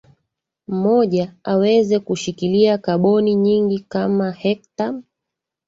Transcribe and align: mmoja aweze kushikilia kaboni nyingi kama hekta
mmoja 0.67 1.25
aweze 1.51 1.99
kushikilia 1.99 2.77
kaboni 2.77 3.35
nyingi 3.35 3.79
kama 3.79 4.31
hekta 4.31 5.01